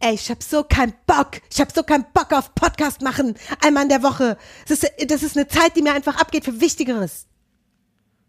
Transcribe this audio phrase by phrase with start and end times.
[0.00, 1.40] Ey, ich hab so keinen Bock.
[1.50, 3.34] Ich hab so keinen Bock auf Podcast machen.
[3.60, 4.38] Einmal in der Woche.
[4.68, 7.26] Das ist, das ist eine Zeit, die mir einfach abgeht für Wichtigeres.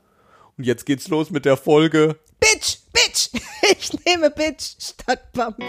[0.57, 2.15] Und jetzt geht's los mit der Folge.
[2.39, 3.29] Bitch, Bitch.
[3.71, 5.65] Ich nehme Bitch statt Bambi.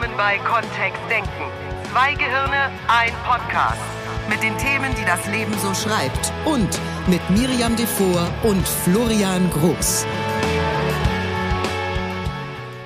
[0.00, 1.50] Willkommen bei Kontext Denken.
[1.90, 3.80] Zwei Gehirne, ein Podcast.
[4.28, 6.32] Mit den Themen, die das Leben so schreibt.
[6.44, 6.68] Und
[7.08, 10.06] mit Miriam Devor und Florian Groß.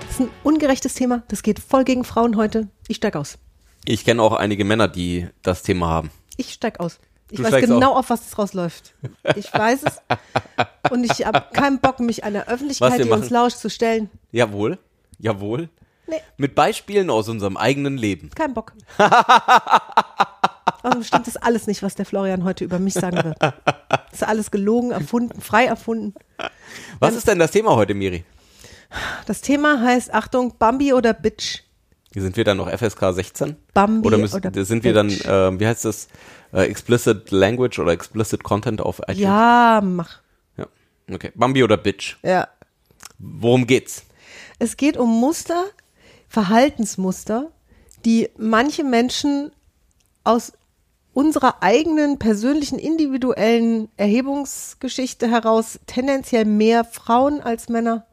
[0.01, 1.23] Das ist ein ungerechtes Thema.
[1.29, 2.69] Das geht voll gegen Frauen heute.
[2.89, 3.37] Ich steig aus.
[3.85, 6.11] Ich kenne auch einige Männer, die das Thema haben.
[6.39, 6.99] Ich steig aus.
[7.31, 7.99] Ich Du weiß genau, auf.
[7.99, 8.95] auf was es rausläuft.
[9.37, 10.01] Ich weiß es.
[10.91, 13.35] Und ich habe keinen Bock, mich einer Öffentlichkeit, die uns machen?
[13.35, 14.09] lauscht, zu stellen.
[14.31, 14.79] Jawohl,
[15.19, 15.69] jawohl.
[16.13, 16.21] Nee.
[16.37, 18.31] Mit Beispielen aus unserem eigenen Leben.
[18.35, 18.75] Kein Bock.
[20.85, 23.37] Also stimmt das alles nicht, was der Florian heute über mich sagen wird.
[23.41, 23.53] Das
[24.15, 26.15] ist alles gelogen, erfunden, frei erfunden.
[26.99, 28.25] Was ist denn das Thema heute, Miri?
[29.27, 31.61] Das Thema heißt, Achtung, Bambi oder Bitch.
[32.15, 33.57] Sind wir dann noch FSK 16?
[33.73, 36.09] Bambi oder, müssen, oder sind wir dann, äh, wie heißt das,
[36.53, 39.21] äh, Explicit Language oder Explicit Content auf iTunes?
[39.21, 40.21] Ja, mach.
[40.57, 40.67] ja.
[41.13, 41.31] Okay.
[41.35, 42.17] Bambi oder Bitch?
[42.23, 42.49] Ja.
[43.19, 44.05] Worum geht's?
[44.59, 45.65] Es geht um Muster,
[46.33, 47.51] Verhaltensmuster,
[48.07, 49.53] die manche Menschen
[50.25, 50.55] aus
[51.13, 58.07] unserer eigenen persönlichen individuellen Erhebungsgeschichte heraus tendenziell mehr Frauen als Männer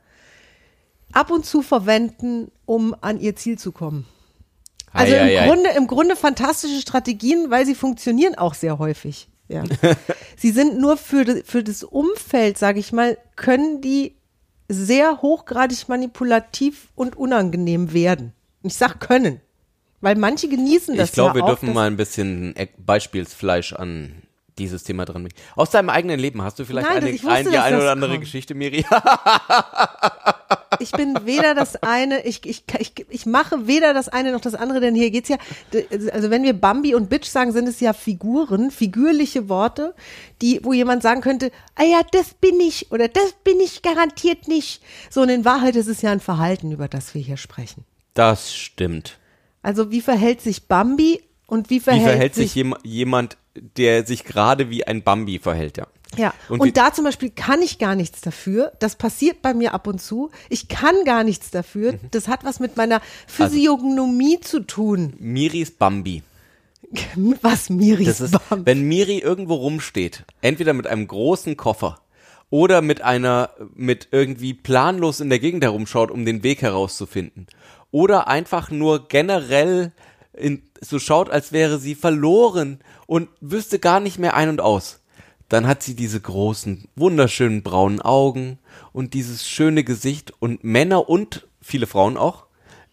[1.13, 4.05] ab und zu verwenden, um an ihr Ziel zu kommen.
[4.91, 5.47] Also Ei, im, ei, ei.
[5.47, 9.29] Grunde, im Grunde fantastische Strategien, weil sie funktionieren auch sehr häufig.
[9.47, 9.63] Ja.
[10.35, 14.18] sie sind nur für, für das Umfeld, sage ich mal, können die
[14.69, 18.33] sehr hochgradig manipulativ und unangenehm werden.
[18.63, 19.41] Ich sag können,
[19.99, 24.21] weil manche genießen das Ich glaube, ja wir auch, dürfen mal ein bisschen Beispielsfleisch an
[24.59, 25.27] dieses Thema dran.
[25.55, 28.11] Aus deinem eigenen Leben hast du vielleicht Nein, eine, wusste, ein, die eine oder andere
[28.11, 28.21] kommt.
[28.21, 28.85] Geschichte, Miri?
[30.79, 34.55] ich bin weder das eine, ich, ich, ich, ich mache weder das eine noch das
[34.55, 35.37] andere, denn hier geht's ja,
[36.11, 39.93] also wenn wir Bambi und Bitch sagen, sind es ja Figuren, figürliche Worte,
[40.41, 44.47] die, wo jemand sagen könnte, ah ja, das bin ich oder das bin ich garantiert
[44.47, 44.81] nicht.
[45.09, 47.85] So, und in Wahrheit ist es ja ein Verhalten, über das wir hier sprechen.
[48.13, 49.17] Das stimmt.
[49.61, 54.23] Also wie verhält sich Bambi und wie Wie verhält, verhält sich jem jemand, der sich
[54.23, 55.87] gerade wie ein Bambi verhält, ja?
[56.17, 58.71] Ja, Und und, da zum Beispiel kann ich gar nichts dafür.
[58.79, 60.31] Das passiert bei mir ab und zu.
[60.49, 61.93] Ich kann gar nichts dafür.
[61.93, 61.99] Mhm.
[62.11, 62.95] Das hat was mit meiner
[63.37, 65.13] Also Physiognomie zu tun.
[65.19, 66.23] Miris Bambi.
[67.41, 68.65] Was Miris Das ist, Bambi.
[68.65, 71.99] wenn Miri irgendwo rumsteht, entweder mit einem großen Koffer
[72.49, 77.45] oder mit einer, mit irgendwie planlos in der Gegend herumschaut, um den Weg herauszufinden.
[77.91, 79.91] Oder einfach nur generell
[80.33, 84.99] in, so schaut, als wäre sie verloren und wüsste gar nicht mehr ein und aus.
[85.49, 88.59] Dann hat sie diese großen, wunderschönen braunen Augen
[88.93, 92.45] und dieses schöne Gesicht und Männer und viele Frauen auch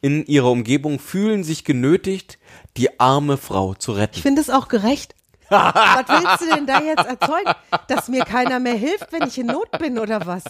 [0.07, 2.39] in ihrer Umgebung fühlen sich genötigt,
[2.77, 4.15] die arme Frau zu retten.
[4.15, 5.16] Ich finde es auch gerecht.
[5.49, 7.53] Was willst du denn da jetzt erzeugen?
[7.89, 10.45] Dass mir keiner mehr hilft, wenn ich in Not bin oder was?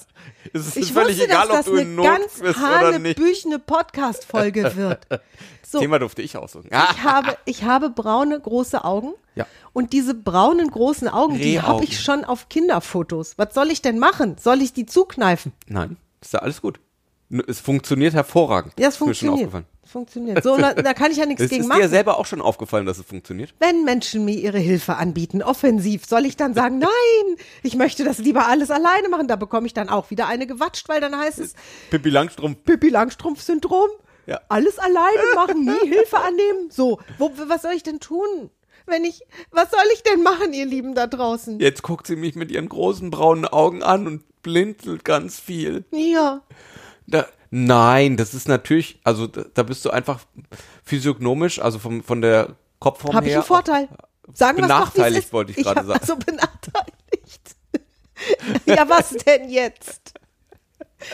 [0.53, 2.59] Es ist Ich völlig wusste, egal, dass ob das du eine in Not ganz bist
[2.59, 3.19] oder nicht.
[3.19, 5.07] hanebüchene Podcast-Folge wird.
[5.69, 6.69] So, Thema durfte ich aussuchen.
[6.71, 9.15] Ich habe, ich habe braune, große Augen.
[9.35, 9.47] Ja.
[9.73, 13.37] Und diese braunen, großen Augen, die habe ich schon auf Kinderfotos.
[13.37, 14.37] Was soll ich denn machen?
[14.39, 15.53] Soll ich die zukneifen?
[15.67, 16.81] nein, ist ja alles gut.
[17.49, 18.75] Es funktioniert hervorragend.
[18.79, 19.39] Ja, es Ist mir schon funktioniert.
[19.47, 19.67] aufgefallen.
[19.85, 20.43] Es funktioniert.
[20.45, 21.81] So, da, da kann ich ja nichts Es gegen ist machen.
[21.83, 23.55] dir selber auch schon aufgefallen, dass es funktioniert.
[23.59, 28.19] Wenn Menschen mir ihre Hilfe anbieten, offensiv, soll ich dann sagen, nein, ich möchte das
[28.19, 29.27] lieber alles alleine machen.
[29.29, 31.55] Da bekomme ich dann auch wieder eine gewatscht, weil dann heißt es
[31.91, 32.63] Pippi Langstrumpf.
[32.65, 33.89] Pippi Langstrumpf-Syndrom.
[34.27, 34.41] Ja.
[34.49, 36.71] Alles alleine machen, nie Hilfe annehmen.
[36.71, 38.51] So, wo, was soll ich denn tun?
[38.87, 41.59] Wenn ich, was soll ich denn machen, ihr Lieben da draußen?
[41.59, 45.85] Jetzt guckt sie mich mit ihren großen braunen Augen an und blinzelt ganz viel.
[45.91, 46.43] Ja.
[47.07, 50.21] Da, nein, das ist natürlich, also da, da bist du einfach
[50.85, 53.39] physiognomisch, also vom, von der Kopfform Habe ich her.
[53.39, 53.89] einen Vorteil?
[54.35, 56.01] Sagen wie es Benachteiligt, wollte ich gerade hab- sagen.
[56.01, 57.57] Also benachteiligt.
[58.67, 60.15] ja, was denn jetzt?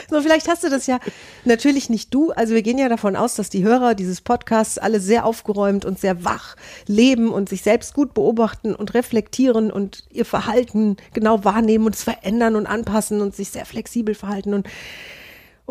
[0.09, 1.01] So, vielleicht hast du das ja
[1.45, 2.31] natürlich nicht du.
[2.31, 5.99] Also wir gehen ja davon aus, dass die Hörer dieses Podcasts alle sehr aufgeräumt und
[5.99, 6.57] sehr wach
[6.87, 12.05] leben und sich selbst gut beobachten und reflektieren und ihr Verhalten genau wahrnehmen und es
[12.05, 14.69] verändern und anpassen und sich sehr flexibel verhalten und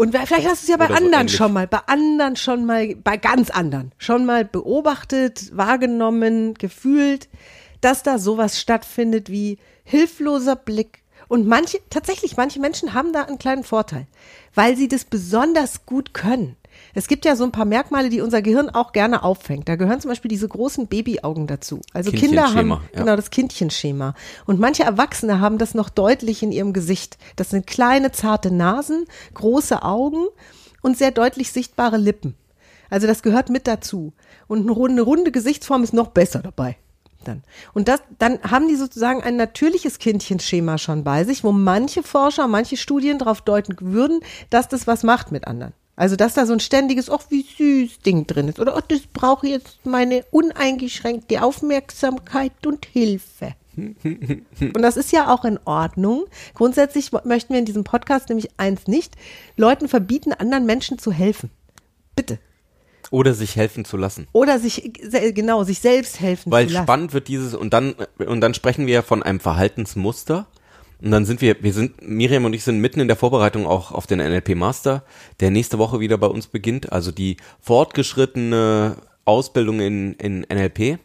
[0.01, 1.35] und vielleicht hast du es ja bei Oder so anderen ähnlich.
[1.35, 7.29] schon mal, bei anderen schon mal, bei ganz anderen schon mal beobachtet, wahrgenommen, gefühlt,
[7.81, 13.37] dass da sowas stattfindet wie hilfloser Blick Und manche, tatsächlich, manche Menschen haben da einen
[13.37, 14.07] kleinen Vorteil,
[14.55, 16.57] weil sie das besonders gut können.
[16.93, 19.69] Es gibt ja so ein paar Merkmale, die unser Gehirn auch gerne auffängt.
[19.69, 21.81] Da gehören zum Beispiel diese großen Babyaugen dazu.
[21.93, 22.81] Also Kinder haben ja.
[22.93, 24.13] genau das Kindchenschema.
[24.45, 27.17] Und manche Erwachsene haben das noch deutlich in ihrem Gesicht.
[27.35, 30.27] Das sind kleine, zarte Nasen, große Augen
[30.81, 32.35] und sehr deutlich sichtbare Lippen.
[32.89, 34.13] Also das gehört mit dazu.
[34.47, 36.77] Und eine runde, runde Gesichtsform ist noch besser dabei.
[37.23, 37.43] Dann.
[37.73, 42.47] Und das, dann haben die sozusagen ein natürliches Kindchenschema schon bei sich, wo manche Forscher,
[42.47, 45.73] manche Studien darauf deuten würden, dass das was macht mit anderen.
[45.95, 48.59] Also, dass da so ein ständiges, ach, wie süß Ding drin ist.
[48.59, 53.55] Oder, ach, das brauche jetzt meine uneingeschränkte Aufmerksamkeit und Hilfe.
[53.75, 56.25] Und das ist ja auch in Ordnung.
[56.53, 59.15] Grundsätzlich möchten wir in diesem Podcast nämlich eins nicht,
[59.55, 61.49] Leuten verbieten, anderen Menschen zu helfen.
[62.15, 62.39] Bitte.
[63.09, 64.27] Oder sich helfen zu lassen.
[64.33, 64.91] Oder sich,
[65.33, 66.85] genau, sich selbst helfen Weil zu lassen.
[66.85, 70.47] spannend wird dieses, und dann, und dann sprechen wir ja von einem Verhaltensmuster.
[71.03, 73.91] Und dann sind wir, wir sind, Miriam und ich sind mitten in der Vorbereitung auch
[73.91, 75.03] auf den NLP Master,
[75.39, 76.91] der nächste Woche wieder bei uns beginnt.
[76.91, 80.99] Also die fortgeschrittene Ausbildung in, in NLP.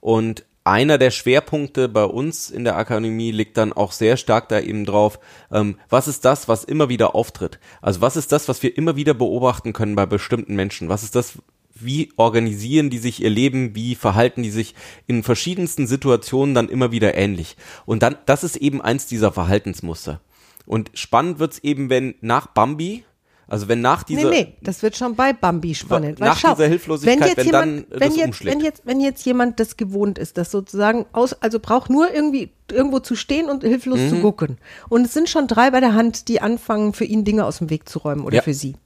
[0.00, 4.60] Und einer der Schwerpunkte bei uns in der Akademie liegt dann auch sehr stark da
[4.60, 5.18] eben drauf,
[5.50, 7.58] ähm, was ist das, was immer wieder auftritt?
[7.80, 10.90] Also was ist das, was wir immer wieder beobachten können bei bestimmten Menschen?
[10.90, 11.38] Was ist das,
[11.80, 14.74] wie organisieren die sich ihr Leben, wie verhalten die sich
[15.06, 17.56] in verschiedensten Situationen dann immer wieder ähnlich.
[17.86, 20.20] Und dann, das ist eben eins dieser Verhaltensmuster.
[20.66, 23.04] Und spannend wird's eben, wenn nach Bambi,
[23.50, 26.20] also wenn nach Nee, dieser, nee, das wird schon bei Bambi spannend.
[26.20, 28.56] Nach Weil dieser Hilflosigkeit, wenn, jetzt wenn jemand, dann wenn das jetzt, umschlägt.
[28.58, 32.50] Wenn jetzt, wenn jetzt jemand das gewohnt ist, das sozusagen aus, also braucht nur irgendwie
[32.70, 34.08] irgendwo zu stehen und hilflos Mhm.
[34.10, 34.58] zu gucken.
[34.90, 37.70] Und es sind schon drei bei der Hand, die anfangen, für ihn Dinge aus dem
[37.70, 38.42] Weg zu räumen oder Ja.
[38.42, 38.76] für sie.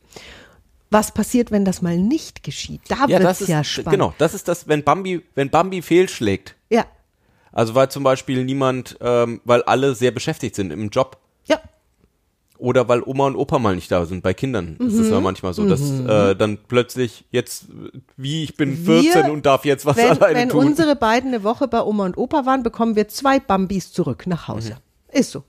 [0.93, 2.83] Was passiert, wenn das mal nicht geschieht?
[2.89, 3.91] Da ja, das ist, ja spannend.
[3.93, 6.55] genau, das ist das, wenn Bambi, wenn Bambi fehlschlägt.
[6.71, 6.85] Ja,
[7.51, 11.19] Also weil zum Beispiel niemand, ähm, weil alle sehr beschäftigt sind im Job.
[11.47, 11.59] ja,
[12.59, 14.23] Oder weil Oma und Opa mal nicht da sind.
[14.23, 15.25] Bei Kindern ist es ja Mhm.
[15.25, 17.67] manchmal so, dass äh, dann plötzlich jetzt,
[18.17, 20.67] wie ich bin 14 Wir- und darf jetzt was wenn, alleine wenn tun.
[20.67, 24.47] unsere beiden eine Woche bei Oma und Opa waren, bekommen wir zwei Bambis zurück nach
[24.49, 24.75] Hause.
[25.13, 25.19] Mhm.
[25.19, 25.43] Ist so.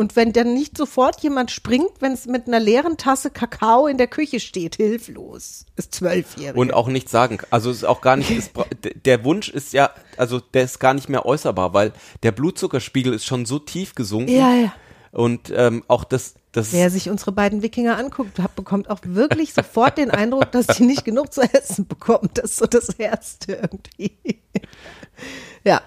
[0.00, 3.98] Und wenn dann nicht sofort jemand springt, wenn es mit einer leeren Tasse Kakao in
[3.98, 6.56] der Küche steht, hilflos, ist zwölfjährig.
[6.56, 7.38] und auch nichts sagen.
[7.50, 8.50] Also es ist auch gar nicht,
[8.82, 11.92] d- der Wunsch ist ja, also der ist gar nicht mehr äußerbar, weil
[12.22, 14.32] der Blutzuckerspiegel ist schon so tief gesunken.
[14.32, 14.72] ja, ja.
[15.12, 19.52] Und ähm, auch das, das Wer sich unsere beiden Wikinger anguckt, hat, bekommt auch wirklich
[19.52, 22.30] sofort den Eindruck, dass sie nicht genug zu essen bekommen.
[22.34, 24.16] Das ist so das Erste irgendwie.
[25.64, 25.82] ja.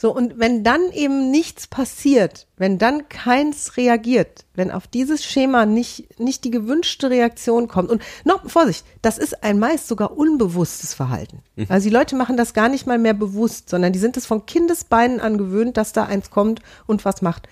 [0.00, 5.66] So, und wenn dann eben nichts passiert, wenn dann keins reagiert, wenn auf dieses Schema
[5.66, 10.94] nicht, nicht die gewünschte Reaktion kommt, und noch, Vorsicht, das ist ein meist sogar unbewusstes
[10.94, 11.42] Verhalten.
[11.68, 14.46] Also die Leute machen das gar nicht mal mehr bewusst, sondern die sind es von
[14.46, 17.46] Kindesbeinen an gewöhnt, dass da eins kommt und was macht.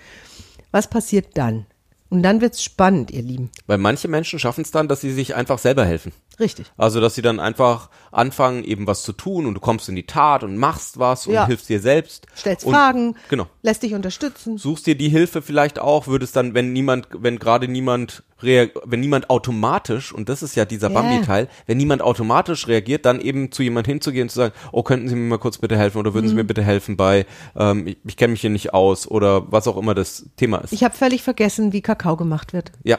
[0.71, 1.67] Was passiert dann?
[2.09, 3.51] Und dann wird's spannend, ihr Lieben.
[3.67, 6.13] weil manche Menschen schaffen es dann, dass sie sich einfach selber helfen.
[6.39, 6.71] Richtig.
[6.77, 10.05] Also, dass sie dann einfach anfangen, eben was zu tun und du kommst in die
[10.05, 11.45] Tat und machst was und Ja.
[11.47, 12.27] hilfst dir selbst.
[12.35, 13.47] Stellst und, Fragen, Genau.
[13.61, 14.57] lässt dich unterstützen.
[14.57, 19.29] Suchst dir die Hilfe vielleicht auch, würdest dann, wenn niemand, wenn gerade niemand wenn niemand
[19.29, 20.93] automatisch, und das ist ja dieser Ja.
[20.93, 25.09] Bambi-Teil, wenn niemand automatisch reagiert, dann eben zu jemand hinzugehen und zu sagen, oh, könnten
[25.09, 26.37] Sie mir mal kurz bitte helfen oder würden Sie Mhm.
[26.39, 27.25] mir bitte helfen bei,
[27.57, 30.71] ähm, ich, ich kenne mich hier nicht aus oder was auch immer das Thema ist.
[30.71, 32.71] Ich habe völlig vergessen, wie Kakao gemacht wird.
[32.83, 32.97] ja.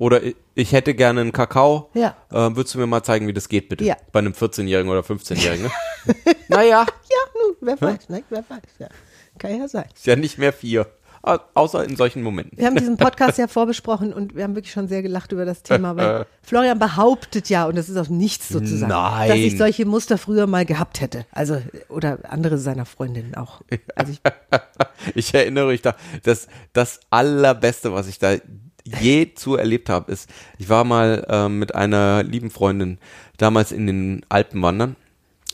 [0.00, 0.20] Oder
[0.54, 1.90] ich, hätte gerne einen Kakao.
[1.94, 2.16] Ja.
[2.30, 3.84] Äh, würdest du mir mal zeigen, wie das geht, bitte?
[3.84, 3.96] Ja.
[4.12, 6.14] Bei einem 14-Jährigen oder 15-Jährigen, ne?
[6.48, 8.22] naja, Ja, nun, wer weiß, ne?
[8.30, 8.88] Wer weiß, ja.
[9.38, 9.84] Kann ja sein.
[9.94, 10.86] ist ja nicht mehr vier.
[11.22, 12.56] Au- Außer in solchen Momenten.
[12.58, 15.62] Wir haben diesen Podcast ja vorbesprochen und wir haben wirklich schon sehr gelacht über das
[15.62, 19.28] Thema, weil Florian behauptet ja, und das ist auch nichts sozusagen, Nein.
[19.28, 21.26] dass ich solche Muster früher mal gehabt hätte.
[21.30, 23.60] Also, oder andere seiner Freundinnen auch.
[23.94, 24.20] Also ich,
[25.14, 28.36] Ich erinnere mich da, das, das allerbeste, was ich da
[28.98, 30.28] je zu erlebt habe, ist,
[30.58, 32.98] ich war mal ähm, mit einer lieben Freundin
[33.36, 34.96] damals in den Alpen wandern,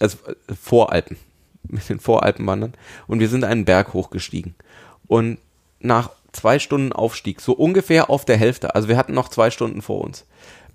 [0.01, 1.17] also äh, Voralpen,
[1.69, 2.75] mit den Voralpen wandern.
[3.07, 4.55] Und wir sind einen Berg hochgestiegen.
[5.07, 5.39] Und
[5.81, 9.83] nach zwei Stunden Aufstieg, so ungefähr auf der Hälfte, also wir hatten noch zwei Stunden
[9.83, 10.27] vor uns,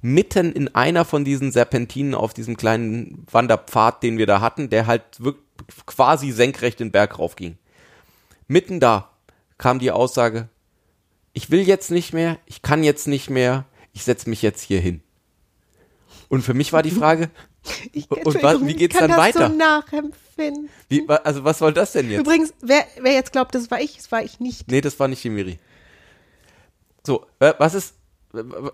[0.02, 4.88] mitten in einer von diesen Serpentinen auf diesem kleinen Wanderpfad, den wir da hatten, der
[4.88, 5.46] halt wirklich
[5.86, 7.58] quasi senkrecht den Berg raufging.
[8.48, 9.10] Mitten da
[9.58, 10.50] kam die Aussage,
[11.34, 14.80] ich will jetzt nicht mehr, ich kann jetzt nicht mehr, ich setze mich jetzt hier
[14.80, 15.02] hin.
[16.30, 17.30] Und für mich war die Frage,
[17.92, 19.50] ich Und Entschuldigung, wa- wie geht's dann weiter?
[19.50, 20.70] so nachempfinden.
[20.90, 22.22] wie, also was soll das denn jetzt?
[22.22, 24.70] Übrigens, wer, wer jetzt glaubt, das war ich, das war ich nicht.
[24.72, 25.60] Nee, das war nicht die Miri.
[27.06, 27.96] So, was ist,
[28.34, 28.72] ne,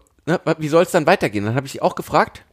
[0.57, 1.45] wie soll es dann weitergehen?
[1.45, 2.43] Dann habe ich sie auch gefragt,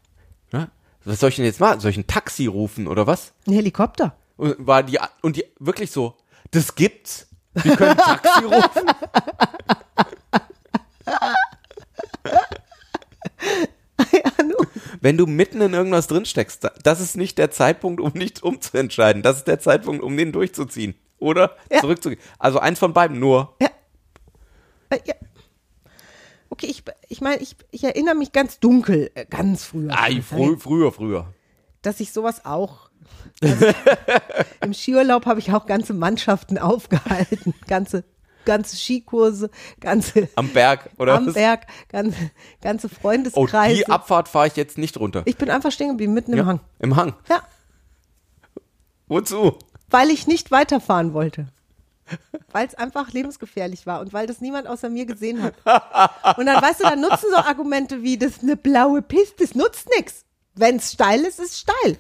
[0.53, 0.71] ne,
[1.05, 1.81] was soll ich denn jetzt machen?
[1.81, 3.33] Soll ich ein Taxi rufen oder was?
[3.47, 4.17] Ein Helikopter.
[4.37, 6.17] Und war die, und die wirklich so,
[6.51, 7.29] das gibt's.
[7.55, 8.89] Wir können Taxi rufen.
[15.01, 19.23] Wenn du mitten in irgendwas drinsteckst, da- das ist nicht der Zeitpunkt, um nicht umzuentscheiden.
[19.23, 20.95] Das ist der Zeitpunkt, um den durchzuziehen.
[21.19, 21.81] Oder Ja.
[21.81, 22.21] zurückzugehen.
[22.39, 23.55] Also eins von beiden nur.
[23.61, 23.69] Ja.
[24.91, 25.15] Äh, ja.
[26.51, 29.91] Okay, ich, ich meine, ich, ich erinnere mich ganz dunkel, äh, ganz früher.
[29.99, 31.33] Ei, frü früher, früher.
[31.83, 32.91] dass ich sowas auch.
[33.43, 33.67] Also,
[34.63, 38.05] Im Skiurlaub habe ich auch ganze Mannschaften aufgehalten, ganze,
[38.45, 41.15] ganze Skikurse, ganze Am Berg, oder?
[41.15, 41.35] am was?
[41.35, 42.17] Berg, ganze,
[42.61, 43.77] ganze Oh, Freundeskreise.
[43.77, 45.23] die Abfahrt fahre ich jetzt nicht runter.
[45.25, 46.61] ich bin einfach stehen geblieben, mitten im ja, Hang.
[46.79, 47.15] Im Hang.
[47.29, 47.43] Ja,
[49.09, 49.59] Wozu?
[49.91, 51.47] weil ich nicht weiterfahren wollte.
[52.53, 55.55] Weil es einfach lebensgefährlich war und weil das niemand außer mir gesehen hat.
[56.37, 59.55] Und dann, weißt du, dann nutzen so Argumente wie, das ist eine blaue Piste, das
[59.55, 60.25] nutzt nichts.
[60.55, 61.97] Wenn es steil ist, ist es steil.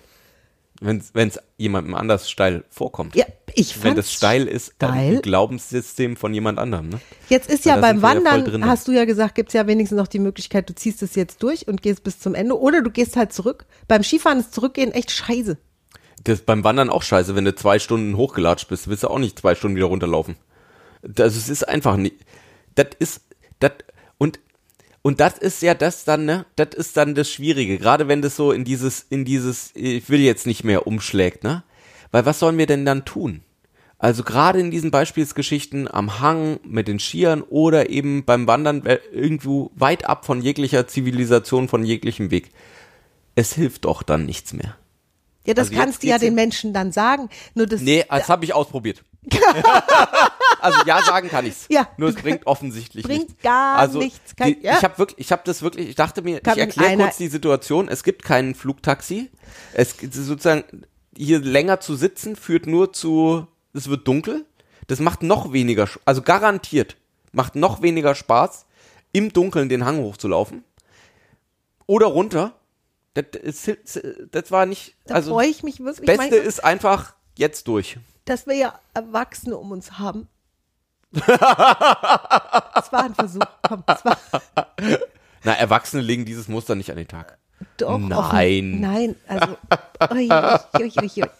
[0.81, 3.15] Wenn es jemandem anders steil vorkommt.
[3.15, 4.91] Ja, ich Wenn das steil ist, steil.
[5.17, 6.89] ein Glaubenssystem von jemand anderem.
[6.89, 7.01] Ne?
[7.29, 8.67] Jetzt ist Ja, ja beim ja Wandern, drin.
[8.67, 11.43] hast du ja gesagt, gibt es ja wenigstens noch die Möglichkeit, du ziehst es jetzt
[11.43, 13.67] durch und gehst bis zum Ende oder du gehst halt zurück.
[13.87, 15.57] Beim Skifahren ist Zurückgehen echt scheiße.
[16.25, 19.19] Das ist beim Wandern auch scheiße, wenn du zwei Stunden hochgelatscht bist, willst du auch
[19.19, 20.37] nicht zwei Stunden wieder runterlaufen.
[21.03, 22.17] Das es ist einfach nicht.
[22.75, 23.21] Das ist
[23.61, 23.73] das
[24.19, 24.41] und
[25.05, 26.47] und das ist ja das dann, ne?
[26.57, 30.21] Das ist dann das Schwierige, gerade wenn das so in dieses in dieses ich will
[30.21, 31.63] jetzt nicht mehr umschlägt, ne?
[32.11, 33.43] Weil was sollen wir denn dann tun?
[33.99, 38.99] Also gerade in diesen Beispielsgeschichten am Hang mit den Skiern oder eben beim Wandern äh,
[39.13, 42.51] irgendwo weit ab von jeglicher Zivilisation, von jeglichem Weg.
[43.35, 44.75] Es hilft doch dann nichts mehr.
[45.47, 47.29] Ja, das Also kannst du ja den Menschen dann sagen.
[47.55, 49.05] Nur das, Nee, das habe ich ausprobiert.
[50.61, 51.67] also ja, sagen kann ich's.
[51.69, 51.89] Ja.
[51.97, 53.43] Nur es bringt offensichtlich Bringt nichts.
[53.43, 54.37] gar also, nichts.
[54.37, 54.77] Kein- die, ja.
[54.79, 57.29] Ich habe wirklich, ich habe das wirklich, ich dachte mir, Kann ich erkläre kurz die
[57.29, 57.89] Situation.
[57.89, 59.31] Es gibt kein Flugtaxi.
[59.73, 60.65] Es gibt sozusagen
[61.17, 64.45] hier länger zu sitzen führt nur zu, es wird dunkel.
[64.87, 66.97] Das macht noch weniger, also garantiert
[67.35, 68.67] macht noch weniger Spaß,
[69.13, 70.65] im Dunkeln den Hang hochzulaufen
[71.87, 72.55] oder runter.
[73.15, 74.01] Das, ist,
[74.33, 76.07] das war nicht, da also freue ich mich wirklich.
[76.07, 77.99] Beste manchmal, ist einfach jetzt durch.
[78.25, 80.29] Dass wir ja Erwachsene um uns haben.
[81.13, 81.23] Es
[82.93, 83.43] war ein Versuch.
[83.63, 84.19] Komm, es war
[85.45, 87.39] Na, Erwachsene legen dieses Muster nicht an den Tag.
[87.77, 88.13] doch Nein.
[88.13, 88.81] Offen.
[88.81, 89.57] Nein, also.
[90.13, 91.31] Ui, ui, ui, ui.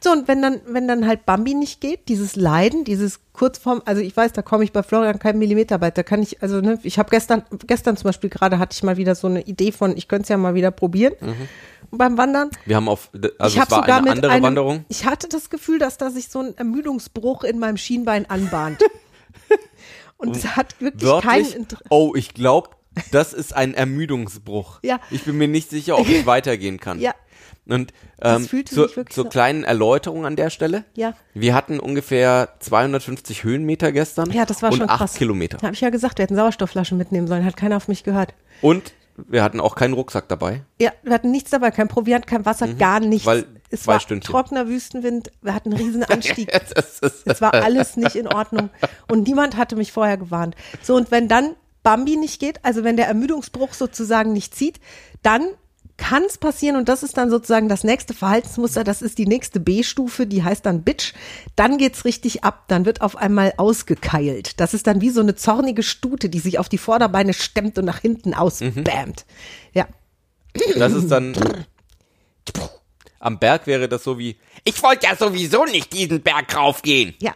[0.00, 4.00] So, und wenn dann, wenn dann halt Bambi nicht geht, dieses Leiden, dieses Kurzform, also
[4.00, 5.98] ich weiß, da komme ich bei Florian keinen Millimeter weit.
[5.98, 8.96] Da kann ich, also ne, ich habe gestern, gestern zum Beispiel gerade hatte ich mal
[8.96, 11.14] wieder so eine Idee von, ich könnte es ja mal wieder probieren
[11.90, 12.50] beim Wandern.
[12.64, 14.84] Wir haben auf, also ich es war sogar eine andere einem, Wanderung.
[14.88, 18.82] Ich hatte das Gefühl, dass da sich so ein Ermüdungsbruch in meinem Schienbein anbahnt.
[20.18, 22.70] Und es hat wirklich keinen Wörtlich, Inter oh, ich glaube,
[23.10, 24.80] das ist ein Ermüdungsbruch.
[24.82, 24.98] Ja.
[25.10, 27.00] Ich bin mir nicht sicher, ob ich weitergehen kann.
[27.00, 27.14] Ja.
[27.68, 27.92] Und
[28.22, 30.84] ähm, zur, sich wirklich zur so- kleinen Erläuterung an der Stelle.
[30.94, 31.14] Ja.
[31.34, 34.30] Wir hatten ungefähr 250 Höhenmeter gestern.
[34.30, 35.14] Ja, das war und schon acht krass.
[35.14, 35.58] Kilometer.
[35.58, 38.34] Da habe ich ja gesagt, wir hätten Sauerstoffflaschen mitnehmen sollen, hat keiner auf mich gehört.
[38.62, 40.62] Und wir hatten auch keinen Rucksack dabei.
[40.78, 43.24] Ja, wir hatten nichts dabei, kein Proviant, kein Wasser, gar nichts.
[43.26, 43.30] Mhm.
[43.30, 44.30] Weil es war Stündchen.
[44.32, 46.52] trockener Wüstenwind, wir hatten einen riesen Anstieg.
[47.24, 48.70] Es war alles nicht in Ordnung
[49.08, 50.54] und niemand hatte mich vorher gewarnt.
[50.82, 54.80] So, und wenn dann Bambi nicht geht, also wenn der Ermüdungsbruch sozusagen nicht zieht,
[55.22, 55.48] dann
[55.96, 59.60] kann es passieren und das ist dann sozusagen das nächste Verhaltensmuster, das ist die nächste
[59.60, 61.14] B-Stufe, die heißt dann Bitch.
[61.56, 64.60] Dann geht's richtig ab, dann wird auf einmal ausgekeilt.
[64.60, 67.86] Das ist dann wie so eine zornige Stute, die sich auf die Vorderbeine stemmt und
[67.86, 69.24] nach hinten ausbämt.
[69.72, 69.86] Ja.
[70.76, 71.34] das ist dann.
[73.18, 77.14] Am Berg wäre das so wie, ich wollte ja sowieso nicht diesen Berg raufgehen.
[77.20, 77.34] Ja,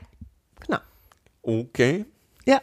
[0.64, 0.78] genau.
[1.42, 2.04] Okay.
[2.46, 2.60] Ja.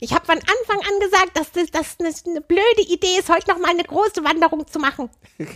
[0.00, 3.50] Ich habe von Anfang an gesagt, dass das, dass das eine blöde Idee ist, heute
[3.50, 5.10] noch mal eine große Wanderung zu machen.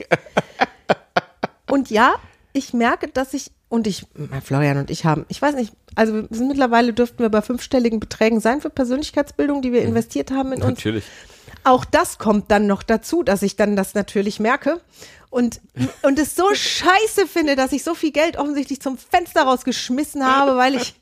[1.71, 2.17] Und ja,
[2.53, 6.15] ich merke, dass ich, und ich, mein Florian und ich haben, ich weiß nicht, also
[6.15, 10.53] wir sind mittlerweile dürften wir bei fünfstelligen Beträgen sein für Persönlichkeitsbildung, die wir investiert haben
[10.53, 10.79] in uns.
[10.79, 11.05] Natürlich.
[11.65, 14.81] Auch das kommt dann noch dazu, dass ich dann das natürlich merke
[15.35, 15.61] und,
[16.03, 20.57] und es so scheiße finde, dass ich so viel Geld offensichtlich zum Fenster rausgeschmissen habe,
[20.57, 20.95] weil ich,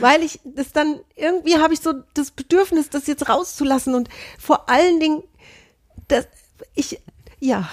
[0.00, 4.70] weil ich das dann, irgendwie habe ich so das Bedürfnis, das jetzt rauszulassen und vor
[4.70, 5.22] allen Dingen,
[6.08, 6.28] das,
[6.74, 6.98] ich,
[7.40, 7.68] ja,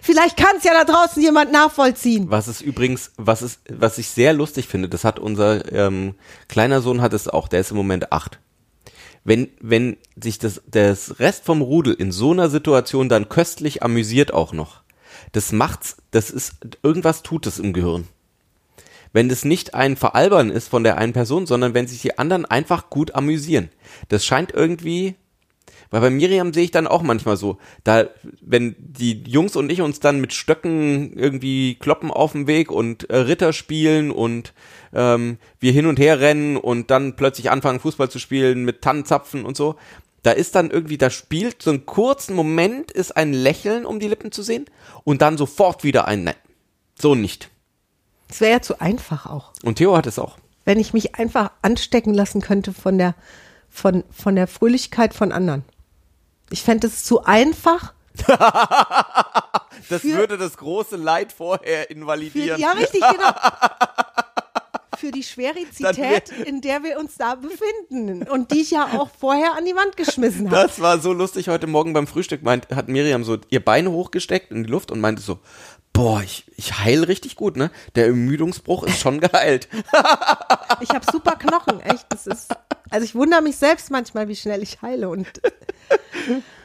[0.00, 2.30] vielleicht kann es ja da draußen jemand nachvollziehen.
[2.30, 6.14] Was es übrigens, was es, was ich sehr lustig finde, das hat unser ähm,
[6.48, 8.38] kleiner Sohn hat es auch, der ist im Moment acht.
[9.24, 14.32] Wenn, wenn sich das, das Rest vom Rudel in so einer Situation dann köstlich amüsiert
[14.32, 14.82] auch noch,
[15.32, 18.08] das macht's, das ist, irgendwas tut es im Gehirn.
[19.12, 22.46] Wenn das nicht ein Veralbern ist von der einen Person, sondern wenn sich die anderen
[22.46, 23.70] einfach gut amüsieren.
[24.08, 25.16] Das scheint irgendwie,
[25.90, 28.08] Weil bei Miriam sehe ich dann auch manchmal so, da,
[28.40, 33.08] wenn die Jungs und ich uns dann mit Stöcken irgendwie kloppen auf dem Weg und
[33.10, 34.52] äh, Ritter spielen und
[34.92, 39.44] ähm, wir hin und her rennen und dann plötzlich anfangen Fußball zu spielen mit Tannenzapfen
[39.44, 39.76] und so,
[40.22, 44.08] da ist dann irgendwie, da spielt so einen kurzen Moment, ist ein Lächeln um die
[44.08, 44.66] Lippen zu sehen
[45.04, 46.34] und dann sofort wieder ein Nein.
[46.98, 47.50] So nicht.
[48.28, 49.52] Es wäre ja zu einfach auch.
[49.62, 50.36] Und Theo hat es auch.
[50.64, 53.14] wenn ich mich einfach anstecken lassen könnte von der,
[53.70, 55.64] von, von der Fröhlichkeit von anderen.
[56.50, 57.92] Ich fände es zu einfach.
[59.88, 62.60] Das Für- würde das große Leid vorher Für, invalidieren.
[62.60, 63.30] ja, richtig, genau.
[64.98, 68.28] Für die Schwerizität, in der wir uns da befinden.
[68.28, 70.66] Und die ich ja auch vorher an die Wand geschmissen habe.
[70.68, 72.42] Das war so lustig heute Morgen beim Frühstück.
[72.42, 75.38] Meint, hat Miriam so ihr Bein hochgesteckt in die Luft und meinte so,
[75.94, 77.70] boah, ich, ich heil richtig gut, ne?
[77.94, 79.68] Der Ermüdungsbruch ist schon geheilt.
[80.80, 82.04] Ich habe super Knochen, echt.
[82.10, 82.48] Das ist,
[82.90, 85.08] also ich wundere mich selbst manchmal, wie schnell ich heile.
[85.08, 85.26] Und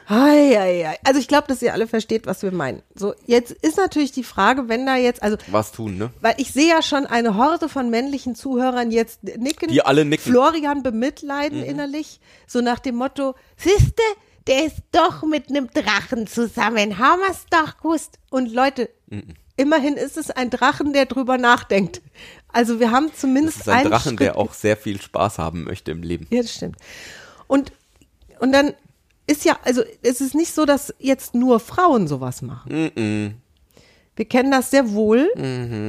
[0.08, 0.98] Ei, ei, ei.
[1.02, 2.82] Also ich glaube, dass ihr alle versteht, was wir meinen.
[2.94, 6.10] So, jetzt ist natürlich die Frage, wenn da jetzt, also Was tun, ne?
[6.20, 9.68] Weil ich sehe ja schon eine Horde von männlichen Zuhörern jetzt nicken.
[9.68, 10.30] Die alle nicken.
[10.30, 12.20] Florian bemitleiden innerlich.
[12.46, 14.02] So nach dem Motto, Siehste,
[14.46, 16.98] der ist doch mit einem Drachen zusammen.
[16.98, 18.20] Haben wir's doch gewusst.
[18.30, 18.88] und Leute,
[19.56, 22.00] immerhin ist es ein Drachen, der drüber nachdenkt.
[22.48, 25.38] Also wir haben Das zumindest ist ein einen Drachen, Schritt der auch sehr viel Spaß
[25.38, 26.26] haben möchte im Leben.
[26.30, 26.76] Ja, das stimmt.
[27.46, 27.72] Und,
[28.40, 28.72] und dann
[29.26, 33.34] ist ja, also es ist nicht so, dass jetzt nur Frauen sowas machen.
[34.16, 35.28] Wir kennen das sehr wohl,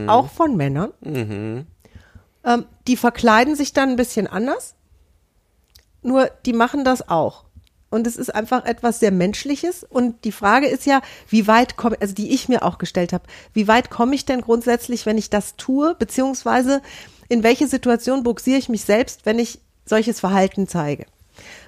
[0.08, 0.92] auch von Männern.
[2.44, 4.76] Ähm, die verkleiden sich dann ein bisschen anders,
[6.02, 7.44] nur die machen das auch.
[7.90, 9.84] Und es ist einfach etwas sehr Menschliches.
[9.84, 13.24] Und die Frage ist ja, wie weit komme, also die ich mir auch gestellt habe,
[13.54, 16.82] wie weit komme ich denn grundsätzlich, wenn ich das tue, beziehungsweise
[17.30, 21.06] in welche Situation buxiere ich mich selbst, wenn ich solches Verhalten zeige?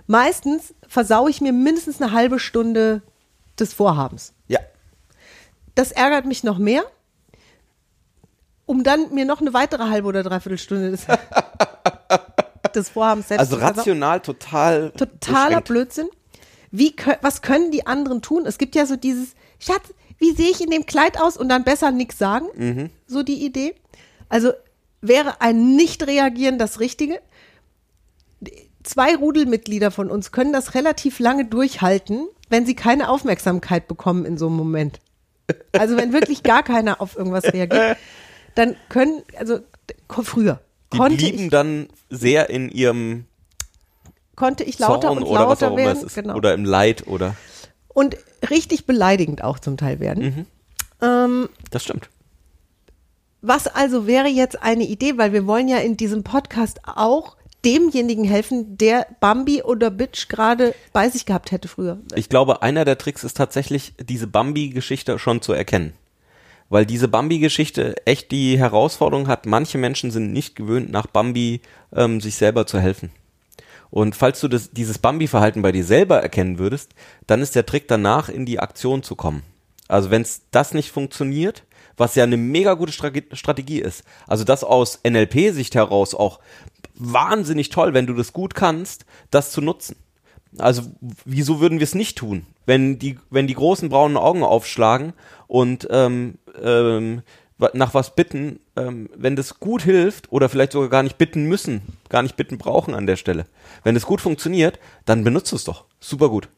[0.08, 3.02] Meistens versaue ich mir mindestens eine halbe Stunde
[3.60, 4.34] des Vorhabens.
[4.48, 4.60] Ja.
[5.76, 6.84] Das ärgert mich noch mehr,
[8.66, 11.06] um dann mir noch eine weitere halbe oder dreiviertel Stunde des,
[12.80, 14.92] des Vorhabens selbst Also rational total.
[14.92, 15.68] Totaler beschränkt.
[15.68, 16.08] Blödsinn.
[16.72, 18.46] Wie, was können die anderen tun?
[18.46, 21.38] Es gibt ja so dieses, Schatz, wie sehe ich in dem Kleid aus?
[21.38, 22.90] und dann besser nichts sagen, Mhm.
[23.08, 23.74] so die Idee.
[24.30, 24.52] Also
[25.02, 27.20] wäre ein Nicht-Reagieren das Richtige.
[28.84, 34.38] Zwei Rudelmitglieder von uns können das relativ lange durchhalten, wenn sie keine Aufmerksamkeit bekommen in
[34.38, 35.00] so einem Moment.
[35.74, 37.98] Also wenn wirklich gar keiner auf irgendwas reagiert,
[38.56, 39.60] dann können, also
[40.10, 40.62] früher
[40.94, 43.26] Die konnte blieben ich, dann sehr in ihrem
[44.36, 46.08] konnte ich lauter Zorn und oder was auch lauter immer es werden.
[46.08, 46.16] ist.
[46.16, 46.36] Genau.
[46.36, 47.36] Oder im Leid oder.
[47.90, 48.18] und
[48.50, 50.48] richtig beleidigend auch zum Teil werden.
[51.02, 52.10] Ähm, Das stimmt.
[53.42, 58.24] Was also wäre jetzt eine Idee, weil wir wollen ja in diesem Podcast auch demjenigen
[58.26, 62.00] helfen, der Bambi oder Bitch gerade bei sich gehabt hätte früher.
[62.16, 65.94] Ich glaube, einer der Tricks ist tatsächlich, diese Bambi-Geschichte schon zu erkennen.
[66.70, 71.62] Weil diese Bambi-Geschichte echt die Herausforderung hat, manche Menschen sind nicht gewöhnt, nach Bambi
[71.96, 73.12] ähm, sich selber zu helfen.
[73.90, 76.92] Und falls du das, dieses Bambi-Verhalten bei dir selber erkennen würdest,
[77.26, 79.42] dann ist der Trick danach, in die Aktion zu kommen.
[79.88, 81.64] Also wenn das nicht funktioniert,
[81.98, 86.40] was ja eine mega gute Strate- Strategie ist, also das aus NLP-Sicht heraus auch
[86.96, 89.96] wahnsinnig toll, wenn du das gut kannst, das zu nutzen.
[90.58, 90.84] Also
[91.26, 95.14] wieso würden wir es nicht tun, wenn die, wenn die großen braunen Augen aufschlagen
[95.48, 97.22] und ähm, ähm,
[97.74, 101.82] nach was bitten, ähm, wenn das gut hilft oder vielleicht sogar gar nicht bitten müssen,
[102.08, 103.46] gar nicht bitten brauchen an der Stelle.
[103.84, 105.86] Wenn es gut funktioniert, dann benutzt es doch.
[106.00, 106.50] Super gut.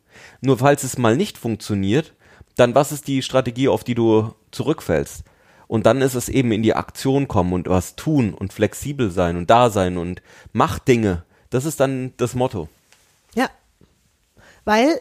[0.42, 2.14] Nur falls es mal nicht funktioniert,
[2.56, 5.24] dann was ist die Strategie, auf die du zurückfällst?
[5.68, 9.38] Und dann ist es eben in die Aktion kommen und was tun und flexibel sein
[9.38, 11.24] und da sein und mach Dinge.
[11.50, 12.68] Das ist dann das Motto.
[13.36, 13.50] Ja.
[14.66, 15.00] Weil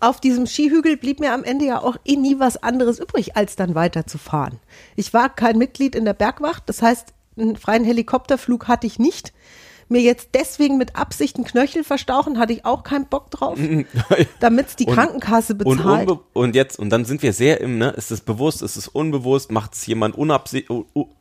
[0.00, 3.54] auf diesem Skihügel blieb mir am Ende ja auch eh nie was anderes übrig, als
[3.56, 4.58] dann weiterzufahren.
[4.96, 9.32] Ich war kein Mitglied in der Bergwacht, das heißt, einen freien Helikopterflug hatte ich nicht.
[9.88, 13.58] Mir jetzt deswegen mit Absicht einen Knöchel verstauchen, hatte ich auch keinen Bock drauf,
[14.40, 16.08] damit es die Und- Krankenkasse Und, bezahlt.
[16.08, 18.88] unbe und jetzt, und dann sind wir sehr im, ne, ist es bewusst, ist es
[18.88, 20.16] unbewusst, macht es jemand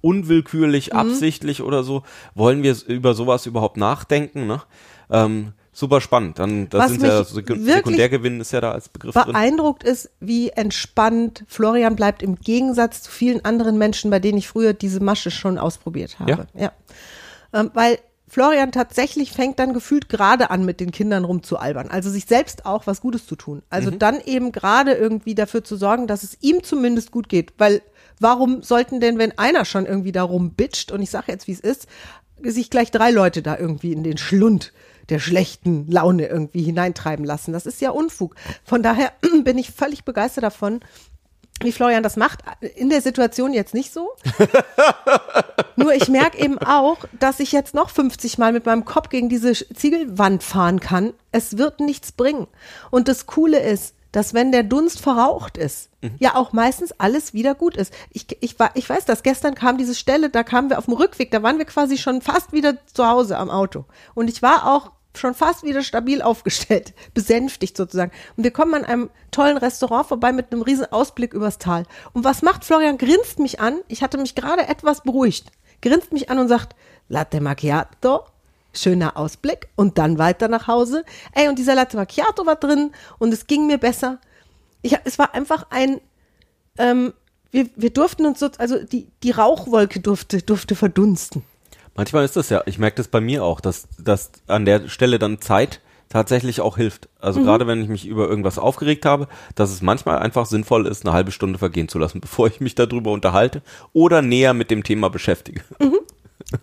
[0.01, 0.97] unwillkürlich, Mhm.
[0.99, 2.03] absichtlich oder so?
[2.35, 4.61] Wollen wir über sowas überhaupt nachdenken, ne?
[5.09, 6.39] Ähm, super spannend.
[6.39, 9.33] Dann, das Was sind ja, Sekundärgewinn ist ja da als Begriff drin.
[9.33, 14.47] beeindruckt ist, wie entspannt Florian bleibt im Gegensatz zu vielen anderen Menschen, bei denen ich
[14.47, 16.47] früher diese Masche schon ausprobiert habe.
[16.53, 16.71] Ja.
[17.51, 17.97] Ähm, weil
[18.29, 21.89] Florian tatsächlich fängt dann gefühlt gerade an, mit den Kindern rumzualbern.
[21.89, 23.61] Also sich selbst auch was Gutes zu tun.
[23.69, 27.53] Also dann eben gerade irgendwie dafür zu sorgen, dass es ihm zumindest gut geht.
[27.57, 27.81] Weil
[28.19, 31.59] warum sollten denn, wenn einer schon irgendwie darum bitcht, und ich sage jetzt, wie es
[31.59, 31.87] ist,
[32.41, 34.71] sich gleich drei Leute da irgendwie in den Schlund
[35.11, 37.53] der schlechten Laune irgendwie hineintreiben lassen.
[37.53, 38.35] Das ist ja Unfug.
[38.63, 39.11] Von daher
[39.43, 40.79] bin ich völlig begeistert davon,
[41.61, 42.39] wie Florian das macht.
[42.75, 44.09] In der Situation jetzt nicht so.
[45.75, 49.29] Nur ich merke eben auch, dass ich jetzt noch 50 Mal mit meinem Kopf gegen
[49.29, 51.13] diese Ziegelwand fahren kann.
[51.31, 52.47] Es wird nichts bringen.
[52.89, 57.55] Und das Coole ist, dass wenn der Dunst verraucht ist, ja auch meistens alles wieder
[57.55, 57.93] gut ist.
[58.11, 61.31] Ich, ich, ich weiß das, gestern kam diese Stelle, da kamen wir auf dem Rückweg,
[61.31, 63.85] da waren wir quasi schon fast wieder zu Hause am Auto.
[64.13, 68.11] Und ich war auch schon fast wieder stabil aufgestellt, besänftigt sozusagen.
[68.37, 71.85] Und wir kommen an einem tollen Restaurant vorbei mit einem riesen Ausblick übers Tal.
[72.13, 72.97] Und was macht Florian?
[72.97, 73.79] Grinst mich an.
[73.87, 75.51] Ich hatte mich gerade etwas beruhigt.
[75.81, 76.75] Grinst mich an und sagt,
[77.09, 78.23] Latte Macchiato,
[78.73, 81.03] schöner Ausblick und dann weiter nach Hause.
[81.33, 84.19] Ey, und dieser Latte Macchiato war drin und es ging mir besser.
[84.81, 85.99] Ich, es war einfach ein,
[86.77, 87.13] ähm,
[87.51, 91.43] wir, wir durften uns so, also die, die Rauchwolke durfte, durfte verdunsten.
[91.95, 95.19] Manchmal ist das ja, ich merke das bei mir auch, dass, dass an der Stelle
[95.19, 97.09] dann Zeit tatsächlich auch hilft.
[97.19, 101.05] Also gerade wenn ich mich über irgendwas aufgeregt habe, dass es manchmal einfach sinnvoll ist,
[101.05, 103.61] eine halbe Stunde vergehen zu lassen, bevor ich mich darüber unterhalte
[103.93, 105.61] oder näher mit dem Thema beschäftige.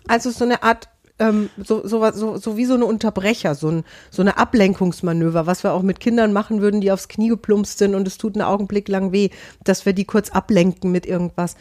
[0.07, 0.87] Also so eine Art,
[1.17, 5.63] ähm, so, so, so, so wie so eine Unterbrecher, so, ein, so eine Ablenkungsmanöver, was
[5.63, 8.43] wir auch mit Kindern machen würden, die aufs Knie geplumpst sind und es tut einen
[8.43, 9.29] Augenblick lang weh,
[9.63, 11.55] dass wir die kurz ablenken mit irgendwas.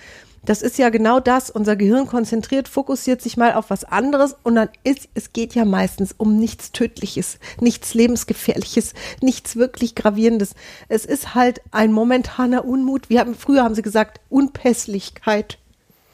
[0.49, 1.51] Das ist ja genau das.
[1.51, 5.67] Unser Gehirn konzentriert, fokussiert sich mal auf was anderes und dann ist, es geht ja
[5.67, 10.55] meistens um nichts Tödliches, nichts Lebensgefährliches, nichts wirklich Gravierendes.
[10.89, 13.11] Es ist halt ein momentaner Unmut.
[13.11, 15.59] Wir haben, früher haben sie gesagt, Unpässlichkeit.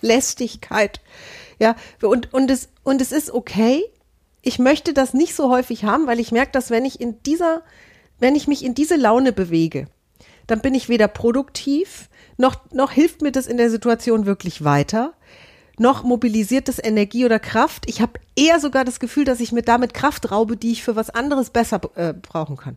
[0.01, 1.01] Lästigkeit.
[1.61, 3.85] Ja, und, und, es, und es ist okay.
[4.42, 7.62] Ich möchte das nicht so häufig haben, weil ich merke, dass wenn ich in dieser,
[8.18, 9.87] wenn ich mich in diese Laune bewege,
[10.49, 15.14] dann bin ich weder produktiv, noch, noch hilft mir das in der Situation wirklich weiter,
[15.79, 17.85] noch mobilisiert das Energie oder Kraft.
[17.88, 20.97] Ich habe eher sogar das Gefühl, dass ich mir damit Kraft raube, die ich für
[20.97, 22.77] was anderes besser äh, brauchen kann.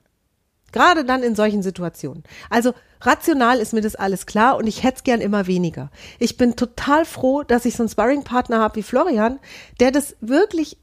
[0.71, 2.23] Gerade dann in solchen Situationen.
[2.49, 5.91] Also rational ist mir das alles klar und ich hätte es gern immer weniger.
[6.19, 9.39] Ich bin total froh, dass ich so einen Sparringpartner habe wie Florian,
[9.79, 10.77] der das wirklich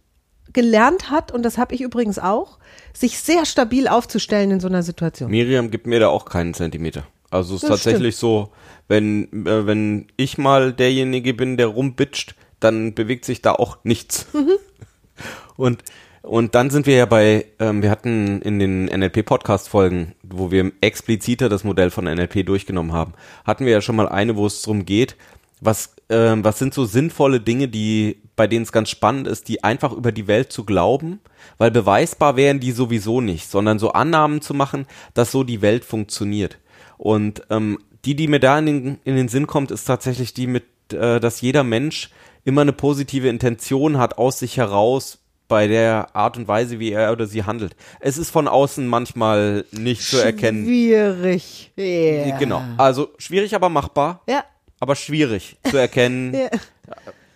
[0.53, 2.59] gelernt hat, und das habe ich übrigens auch,
[2.93, 5.31] sich sehr stabil aufzustellen in so einer Situation.
[5.31, 7.05] Miriam gibt mir da auch keinen Zentimeter.
[7.35, 8.53] Also es ist Das tatsächlich so,
[8.87, 14.29] wenn, äh, wenn ich mal derjenige bin, der rumbitscht, dann bewegt sich da auch nichts.
[14.33, 14.53] Mhm.
[15.57, 15.85] Und,
[16.23, 21.49] und dann sind wir ja bei, ähm, wir hatten in den NLP-Podcast-Folgen, wo wir expliziter
[21.49, 23.13] das Modell von NLP durchgenommen haben,
[23.45, 25.15] hatten wir ja schon mal eine, wo es darum geht,
[25.61, 29.63] was, ähm, was sind so sinnvolle Dinge, die, bei denen es ganz spannend ist, die
[29.63, 31.21] einfach über die Welt zu glauben,
[31.59, 35.85] weil beweisbar wären die sowieso nicht, sondern so Annahmen zu machen, dass so die Welt
[35.85, 36.59] funktioniert.
[37.05, 40.47] Und ähm, die, die mir da in den, in den Sinn kommt, ist tatsächlich die
[40.47, 42.09] mit, äh, dass jeder Mensch
[42.47, 47.13] immer eine positive Intention hat aus sich heraus bei der Art und Weise, wie er
[47.13, 47.77] oder sie handelt.
[48.01, 50.65] Es ist von außen manchmal nicht zu erkennen.
[50.65, 51.73] Schwierig.
[51.77, 52.39] Ja.
[52.39, 52.63] Genau.
[52.79, 54.43] Also schwierig, aber machbar Ja.
[54.81, 56.49] aber schwierig zu erkennen, Ja.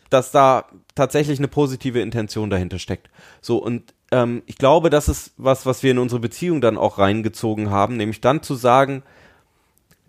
[0.08, 3.10] dass da tatsächlich eine positive Intention dahinter steckt.
[3.42, 6.96] So, und ähm, ich glaube, das ist was, was wir in unsere Beziehung dann auch
[6.96, 9.02] reingezogen haben, nämlich dann zu sagen,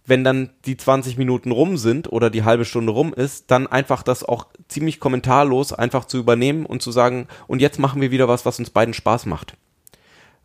[0.09, 4.03] wenn dann die 20 Minuten rum sind oder die halbe Stunde rum ist, dann einfach
[4.03, 8.27] das auch ziemlich kommentarlos einfach zu übernehmen und zu sagen, und jetzt machen wir wieder
[8.27, 9.53] was, was uns beiden Spaß macht.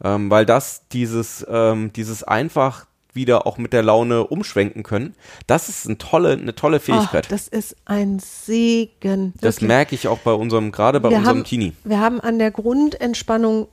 [0.03, 5.15] Ähm, weil das dieses, ähm, dieses einfach wieder auch mit der Laune umschwenken können,
[5.47, 7.31] das ist eine tolle, eine tolle Ach, Fähigkeit.
[7.31, 9.35] das ist ein Segen.
[9.41, 9.69] das Wirklich.
[9.69, 11.73] merke ich auch bei unserem, gerade bei wir unserem haben, Teenie.
[11.85, 13.69] Wir haben an der Grundentspannung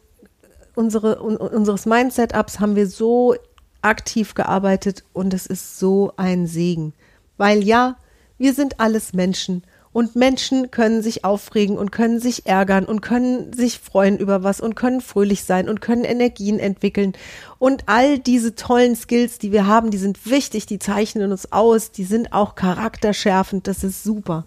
[0.75, 3.35] unsere, un, unseres Mindset-Ups haben wir so
[3.81, 6.93] aktiv gearbeitet und es ist so ein Segen.
[7.37, 7.97] Weil ja,
[8.37, 9.63] wir sind alles Menschen
[9.93, 14.61] und Menschen können sich aufregen und können sich ärgern und können sich freuen über was
[14.61, 17.13] und können fröhlich sein und können Energien entwickeln.
[17.59, 21.91] Und all diese tollen Skills, die wir haben, die sind wichtig, die zeichnen uns aus,
[21.91, 24.45] die sind auch charakterschärfend, das ist super.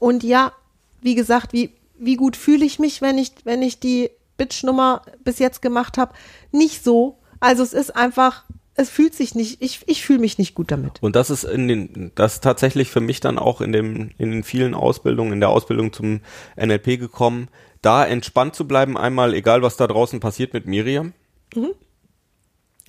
[0.00, 0.52] Und ja,
[1.00, 5.38] wie gesagt, wie, wie gut fühle ich mich, wenn ich, wenn ich die Bitch-Nummer bis
[5.38, 6.14] jetzt gemacht habe?
[6.50, 7.16] Nicht so.
[7.38, 11.02] Also es ist einfach, es fühlt sich nicht, ich, ich fühle mich nicht gut damit.
[11.02, 14.44] Und das ist in den, das tatsächlich für mich dann auch in dem, in den
[14.44, 16.20] vielen Ausbildungen, in der Ausbildung zum
[16.56, 17.48] NLP gekommen,
[17.82, 21.12] da entspannt zu bleiben, einmal, egal was da draußen passiert mit Miriam.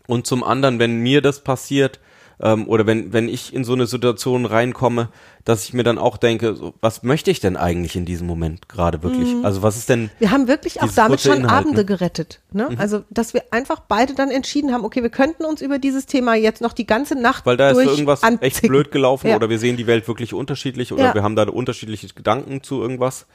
[0.07, 1.99] Und zum anderen, wenn mir das passiert,
[2.41, 5.09] ähm, oder wenn, wenn ich in so eine Situation reinkomme,
[5.45, 8.67] dass ich mir dann auch denke, so, was möchte ich denn eigentlich in diesem Moment
[8.69, 9.33] gerade wirklich?
[9.43, 11.67] Also was ist denn, Wir haben wirklich auch damit schon Inhalten.
[11.69, 12.41] Abende gerettet.
[12.51, 12.69] Ne?
[12.77, 16.35] Also, dass wir einfach beide dann entschieden haben, okay, wir könnten uns über dieses Thema
[16.35, 18.69] jetzt noch die ganze Nacht weil da ist irgendwas echt anzicken.
[18.69, 19.35] blöd gelaufen Ja.
[19.35, 21.13] oder wir sehen die Welt wirklich unterschiedlich oder Ja.
[21.13, 23.25] wir haben da unterschiedliche Gedanken zu irgendwas.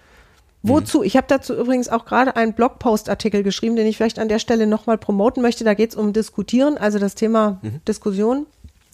[0.62, 1.02] Wozu?
[1.04, 4.66] Ich habe dazu übrigens auch gerade einen Blogpost-Artikel geschrieben, den ich vielleicht an der Stelle
[4.66, 5.62] nochmal promoten möchte.
[5.62, 8.46] Da geht es um Diskutieren, also das Thema Diskussion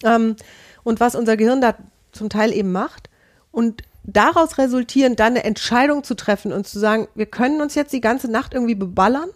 [0.03, 0.35] ähm,
[0.83, 1.75] und was unser Gehirn da
[2.11, 3.09] zum Teil eben macht.
[3.51, 7.93] Und daraus resultieren, dann eine Entscheidung zu treffen und zu sagen, wir können uns jetzt
[7.93, 9.29] die ganze Nacht irgendwie beballern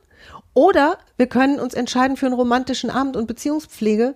[0.53, 4.15] oder wir können uns entscheiden für einen romantischen Abend und Beziehungspflege,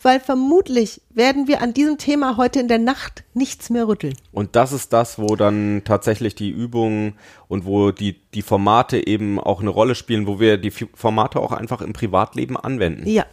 [0.00, 4.14] weil vermutlich werden wir an diesem Thema heute in der Nacht nichts mehr rütteln.
[4.32, 7.14] Und das ist das, wo dann tatsächlich die Übungen
[7.46, 11.52] und wo die, die Formate eben auch eine Rolle spielen, wo wir die Formate auch
[11.52, 13.06] einfach im Privatleben anwenden.
[13.08, 13.26] Ja.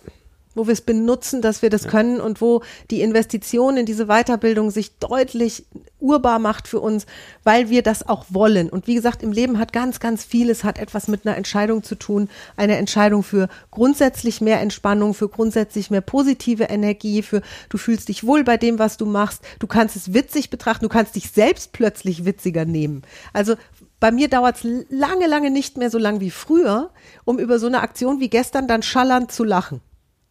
[0.55, 4.71] Wo wir es benutzen, dass wir das können und wo die Investition in diese Weiterbildung
[4.71, 5.65] sich deutlich
[5.99, 7.05] urbar macht für uns,
[7.43, 8.69] weil wir das auch wollen.
[8.69, 11.95] Und wie gesagt, im Leben hat ganz, ganz vieles hat etwas mit einer Entscheidung zu
[11.95, 12.29] tun.
[12.57, 18.25] Eine Entscheidung für grundsätzlich mehr Entspannung, für grundsätzlich mehr positive Energie, für du fühlst dich
[18.25, 19.43] wohl bei dem, was du machst.
[19.59, 23.03] Du kannst es witzig betrachten, du kannst dich selbst plötzlich witziger nehmen.
[23.33, 23.55] Also
[23.99, 26.89] bei mir dauert es lange, lange nicht mehr so lang wie früher,
[27.25, 29.81] um über so eine Aktion wie gestern dann schallernd zu lachen.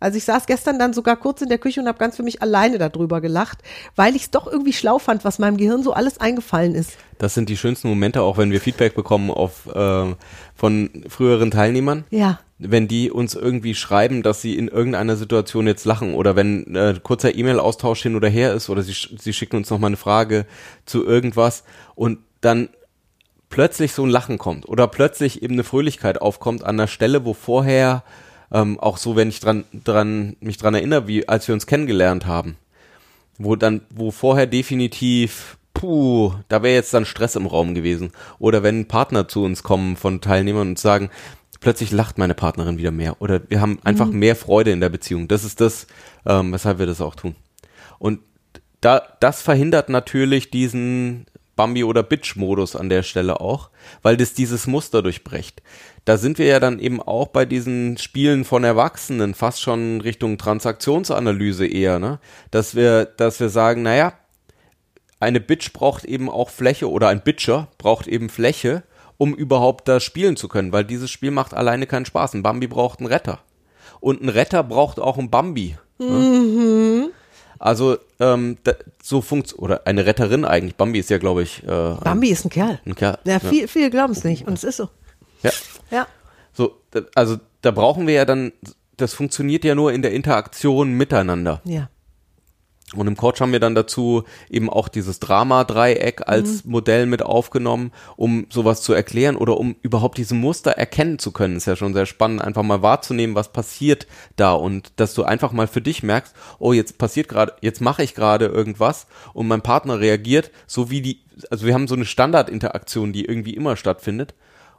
[0.00, 2.40] Also ich saß gestern dann sogar kurz in der Küche und habe ganz für mich
[2.40, 3.58] alleine darüber gelacht,
[3.96, 6.92] weil ich es doch irgendwie schlau fand, was meinem Gehirn so alles eingefallen ist.
[7.18, 10.14] Das sind die schönsten Momente, auch wenn wir Feedback bekommen auf, äh,
[10.54, 12.04] von früheren Teilnehmern.
[12.10, 12.38] Ja.
[12.60, 16.94] wenn die uns irgendwie schreiben, dass sie in irgendeiner Situation jetzt lachen oder wenn äh,
[17.00, 20.44] kurzer E-Mail-Austausch hin oder her ist oder sie, sie schicken uns nochmal eine Frage
[20.84, 21.62] zu irgendwas
[21.94, 22.68] und dann
[23.48, 27.32] plötzlich so ein Lachen kommt oder plötzlich eben eine Fröhlichkeit aufkommt an der Stelle, wo
[27.32, 28.02] vorher
[28.52, 32.26] ähm, auch so, wenn ich dran, dran, mich dran erinnere, wie als wir uns kennengelernt
[32.26, 32.56] haben,
[33.38, 38.10] wo dann, wo vorher definitiv, puh, da wäre jetzt dann Stress im Raum gewesen.
[38.38, 41.10] Oder wenn Partner zu uns kommen von Teilnehmern und sagen,
[41.60, 43.20] plötzlich lacht meine Partnerin wieder mehr.
[43.20, 45.28] Oder wir haben einfach mehr Freude in der Beziehung.
[45.28, 45.86] Das ist das,
[46.26, 47.36] ähm, weshalb wir das auch tun.
[47.98, 48.20] Und
[48.80, 53.70] da, das verhindert natürlich diesen Bambi- oder Bitch-Modus an der Stelle auch,
[54.02, 55.62] weil das dieses Muster durchbrecht.
[56.08, 60.38] Da sind wir ja dann eben auch bei diesen Spielen von Erwachsenen fast schon Richtung
[60.38, 62.18] Transaktionsanalyse eher, ne?
[62.50, 64.14] Dass wir, dass wir sagen, naja,
[65.20, 68.84] eine Bitch braucht eben auch Fläche oder ein Bitcher braucht eben Fläche,
[69.18, 72.32] um überhaupt da spielen zu können, weil dieses Spiel macht alleine keinen Spaß.
[72.32, 73.40] Ein Bambi braucht einen Retter.
[74.00, 75.76] Und ein Retter braucht auch einen Bambi.
[75.98, 77.10] Ne?
[77.58, 80.76] Also ähm, da, so funkt oder eine Retterin eigentlich.
[80.76, 82.80] Bambi ist ja, glaube ich, äh, Bambi ist ein Kerl.
[82.86, 83.18] ein Kerl.
[83.24, 84.88] Ja, viel, viele glauben es nicht und es ist so.
[85.42, 85.50] Ja.
[85.90, 86.06] Ja.
[86.52, 86.80] So,
[87.14, 88.52] also da brauchen wir ja dann,
[88.96, 91.60] das funktioniert ja nur in der Interaktion miteinander.
[91.64, 91.88] Ja.
[92.94, 97.92] Und im Coach haben wir dann dazu eben auch dieses Drama-Dreieck als Modell mit aufgenommen,
[98.16, 101.56] um sowas zu erklären oder um überhaupt diese Muster erkennen zu können.
[101.56, 105.52] Ist ja schon sehr spannend, einfach mal wahrzunehmen, was passiert da und dass du einfach
[105.52, 109.60] mal für dich merkst, oh, jetzt passiert gerade, jetzt mache ich gerade irgendwas und mein
[109.60, 111.20] Partner reagiert, so wie die,
[111.50, 114.34] also wir haben so eine Standardinteraktion, die irgendwie immer stattfindet.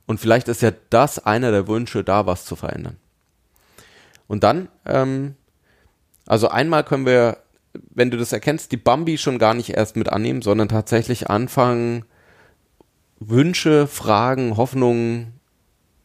[0.09, 2.97] Und vielleicht ist ja das einer der Wünsche, da was zu verändern.
[4.25, 5.35] Und dann, ähm,
[6.25, 7.37] also einmal können wir,
[7.91, 12.05] wenn du das erkennst, die Bambi schon gar nicht erst mit annehmen, sondern tatsächlich anfangen,
[13.19, 15.39] Wünsche, Fragen, Hoffnungen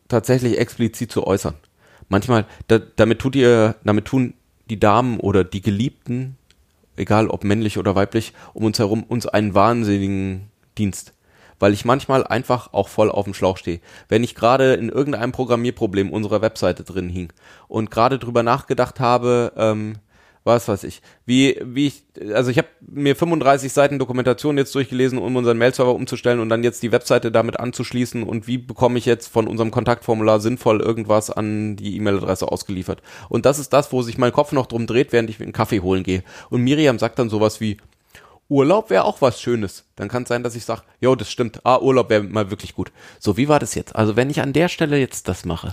[0.09, 1.55] tatsächlich explizit zu äußern.
[2.11, 4.35] Manchmal, da, damit tut ihr, damit tun
[4.69, 6.37] die Damen oder die Geliebten,
[6.97, 11.15] egal ob männlich oder weiblich, um uns herum uns einen wahnsinnigen Dienst.
[11.59, 13.81] Weil ich manchmal einfach auch voll auf dem Schlauch stehe.
[14.09, 17.33] Wenn ich gerade in irgendeinem Programmierproblem unserer Webseite drin hing
[17.69, 19.97] und gerade drüber nachgedacht habe, ähm,
[20.45, 25.19] was weiß ich, wie, wie ich, also ich habe mir 35 Seiten Dokumentation jetzt durchgelesen,
[25.19, 29.07] um unseren Mail-Server umzustellen und dann jetzt die Webseite damit anzuschließen und wie bekomme ich
[29.07, 33.01] jetzt von unserem Kontaktformular sinnvoll irgendwas an die E-Mail-Adresse ausgeliefert.
[33.31, 35.81] Und das ist das, wo sich mein Kopf noch drum dreht, während ich einen Kaffee
[35.81, 36.23] holen gehe.
[36.51, 37.79] Und Miriam sagt dann sowas wie,
[38.55, 39.85] Urlaub wäre auch was Schönes.
[39.97, 41.67] Dann kann es sein, dass ich sage, jo, das stimmt.
[41.67, 42.93] Ah, Urlaub wäre mal wirklich gut.
[43.19, 43.97] So, wie war das jetzt?
[43.97, 45.73] Also, wenn ich an der Stelle jetzt das mache,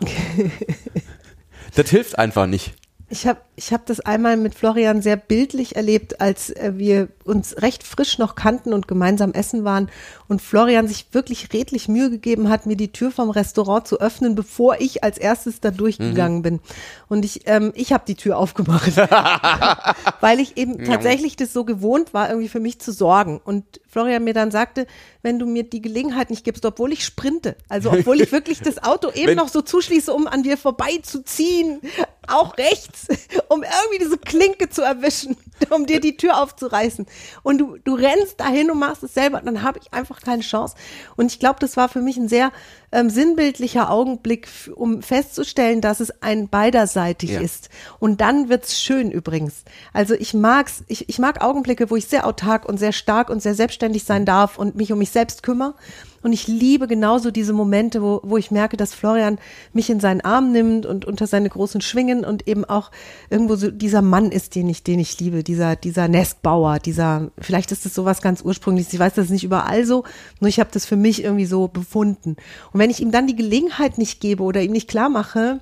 [1.76, 2.74] das hilft einfach nicht.
[3.12, 7.62] Ich habe ich hab das einmal mit Florian sehr bildlich erlebt, als äh, wir uns
[7.62, 9.90] recht frisch noch kannten und gemeinsam essen waren
[10.30, 14.34] und Florian sich wirklich redlich Mühe gegeben hat, mir die Tür vom Restaurant zu öffnen,
[14.34, 16.62] bevor ich als erstes da durchgegangen bin.
[17.10, 18.96] Und ich, ähm, ich habe die Tür aufgemacht,
[20.22, 23.42] weil ich eben tatsächlich das so gewohnt war, irgendwie für mich zu sorgen.
[23.44, 24.88] Und Florian mir dann sagte,
[25.22, 28.82] wenn du mir die Gelegenheit nicht gibst, obwohl ich sprinte, also obwohl ich wirklich das
[28.82, 31.82] Auto eben Wenn- noch so zuschließe, um an dir vorbeizuziehen,
[32.28, 33.08] auch rechts,
[33.50, 35.36] um irgendwie diese Klinke zu erwischen,
[35.72, 37.06] um dir die Tür aufzureißen.
[37.44, 40.76] Und du, du rennst dahin und machst es selber, dann habe ich einfach keine Chance.
[41.16, 42.52] Und ich glaube, das war für mich ein sehr
[42.92, 47.42] ähm, sinnbildlicher Augenblick, um festzustellen, dass es ein beiderseitig Ja.
[47.42, 47.70] ist.
[48.00, 49.64] Und dann wird's schön übrigens.
[49.94, 53.42] Also ich mag's, ich, ich mag Augenblicke, wo ich sehr autark und sehr stark und
[53.42, 55.76] sehr selbstständig sein darf und mich um mich selbst kümmere.
[56.24, 59.40] Und ich liebe genauso diese Momente, wo, wo ich merke, dass Florian
[59.74, 62.92] mich in seinen Arm nimmt und unter seine großen Schwingen und eben auch
[63.30, 67.72] irgendwo so dieser Mann ist, den ich, den ich liebe, dieser, dieser Nestbauer, dieser, vielleicht
[67.72, 68.94] ist das sowas ganz ursprüngliches.
[68.94, 70.04] Ich weiß, das ist nicht überall so,
[70.40, 72.36] nur ich habe das für mich irgendwie so befunden.
[72.72, 75.60] Und wenn ich ihm dann die Gelegenheit nicht gebe oder ihm nicht klar mache,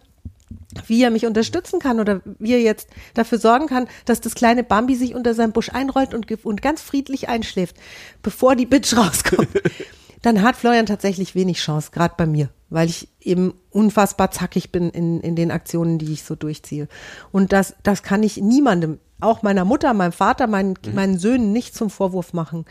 [0.87, 4.63] wie er mich unterstützen kann oder wie er jetzt dafür sorgen kann, dass das kleine
[4.63, 7.75] Bambi sich unter seinem Busch einrollt und, und ganz friedlich einschläft,
[8.21, 9.47] bevor die Bitch rauskommt,
[10.21, 14.89] dann hat Florian tatsächlich wenig Chance, gerade bei mir, weil ich eben unfassbar zackig bin
[14.89, 16.87] in, in den Aktionen, die ich so durchziehe.
[17.31, 21.75] Und das, das kann ich niemandem, auch meiner Mutter, meinem Vater, meinen, meinen Söhnen nicht
[21.75, 22.65] zum Vorwurf machen.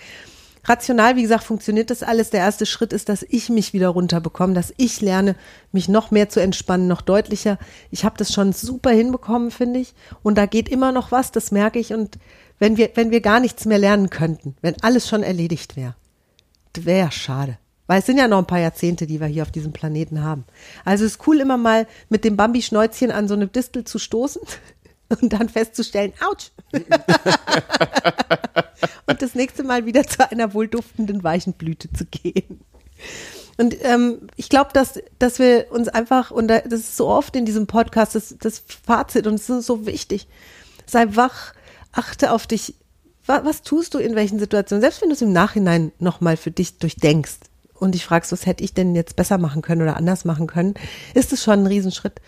[0.64, 2.30] Rational, wie gesagt, funktioniert das alles.
[2.30, 5.34] Der erste Schritt ist, dass ich mich wieder runterbekomme, dass ich lerne,
[5.72, 7.58] mich noch mehr zu entspannen, noch deutlicher.
[7.90, 9.94] Ich habe das schon super hinbekommen, finde ich.
[10.22, 11.94] Und da geht immer noch was, das merke ich.
[11.94, 12.18] Und
[12.58, 15.94] wenn wir, wenn wir gar nichts mehr lernen könnten, wenn alles schon erledigt wäre,
[16.84, 17.58] wäre schade.
[17.86, 20.44] Weil es sind ja noch ein paar Jahrzehnte, die wir hier auf diesem Planeten haben.
[20.84, 24.42] Also es ist cool, immer mal mit dem Bambi-Schnäuzchen an so eine Distel zu stoßen
[25.08, 26.50] und dann festzustellen, ouch.
[29.06, 32.60] und das nächste Mal wieder zu einer wohlduftenden weichen Blüte zu gehen.
[33.56, 37.34] Und ähm, ich glaube, dass, dass wir uns einfach, und da- das ist so oft
[37.36, 40.28] in diesem Podcast, das, das Fazit, und es ist so wichtig,
[40.86, 41.54] sei wach,
[41.92, 42.74] achte auf dich,
[43.28, 46.50] was, was tust du in welchen Situationen, selbst wenn du es im Nachhinein nochmal für
[46.50, 47.40] dich durchdenkst
[47.74, 50.74] und dich fragst, was hätte ich denn jetzt besser machen können oder anders machen können,
[51.14, 52.20] ist es schon ein Riesenschritt,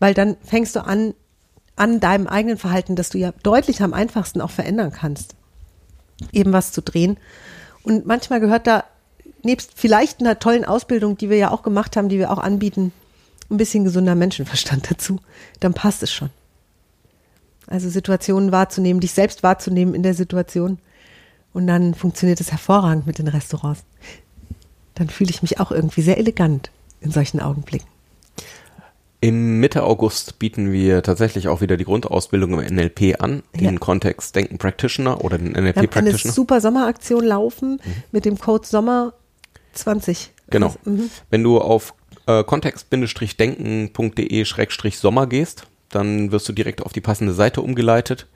[0.00, 1.14] weil dann fängst du an,
[1.76, 5.36] an deinem eigenen Verhalten, das du ja deutlich am einfachsten auch verändern kannst,
[6.32, 7.18] eben was zu drehen.
[7.82, 8.84] Und manchmal gehört da,
[9.44, 12.92] nebst vielleicht einer tollen Ausbildung, die wir ja auch gemacht haben, die wir auch anbieten,
[13.50, 15.20] ein bisschen gesunder Menschenverstand dazu.
[15.60, 16.30] Dann passt es schon.
[17.68, 20.78] Also Situationen wahrzunehmen, dich selbst wahrzunehmen in der Situation.
[21.52, 23.82] Und dann funktioniert es hervorragend mit den Restaurants.
[24.94, 27.88] Dann fühle ich mich auch irgendwie sehr elegant in solchen Augenblicken.
[29.20, 33.78] Im Mitte August bieten wir tatsächlich auch wieder die Grundausbildung im NLP an, den Ja.
[33.80, 36.34] Kontext Denken Practitioner oder den Wir NLP eine Practitioner.
[36.34, 37.80] super Sommeraktion laufen
[38.12, 39.14] mit dem Code Sommer
[39.72, 40.30] 20.
[40.50, 40.72] Genau.
[40.84, 41.10] Mhm.
[41.30, 41.94] Wenn du auf
[42.26, 48.26] äh, kontext-denken.de-sommer gehst, dann wirst du direkt auf die passende Seite umgeleitet.